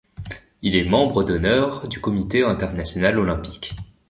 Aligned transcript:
Il 0.63 0.75
est 0.75 0.83
membre 0.89 1.23
d'honneur 1.23 1.87
du 1.87 2.01
comité 2.01 2.43
international 2.43 3.19
olympique. 3.19 3.75